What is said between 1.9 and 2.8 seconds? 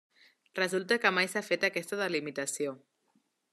delimitació.